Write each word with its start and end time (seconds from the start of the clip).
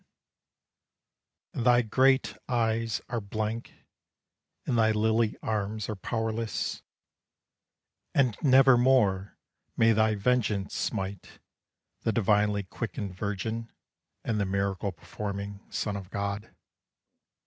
And 1.53 1.63
thy 1.63 1.83
great 1.83 2.35
eyes 2.49 3.01
are 3.07 3.21
blank, 3.21 3.85
And 4.65 4.75
thy 4.75 4.89
lily 4.89 5.37
arms 5.43 5.87
are 5.89 5.95
powerless, 5.95 6.81
And 8.15 8.35
nevermore 8.41 9.37
may 9.77 9.91
thy 9.91 10.15
vengeance 10.15 10.73
smite 10.73 11.37
The 12.01 12.11
divinely 12.11 12.63
quickened 12.63 13.13
Virgin, 13.13 13.71
And 14.23 14.39
the 14.39 14.45
miracle 14.47 14.91
performing 14.91 15.59
son 15.69 15.95
of 15.95 16.09
God. 16.09 16.49